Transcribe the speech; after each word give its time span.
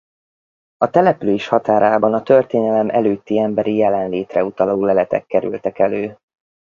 A 0.77 0.89
település 0.89 1.47
határában 1.47 2.13
a 2.13 2.23
történelem 2.23 2.89
előtti 2.89 3.39
emberi 3.39 3.75
jelenlétre 3.75 4.43
utaló 4.43 4.85
leletek 4.85 5.25
kerültek 5.25 5.79
elő. 5.79 6.17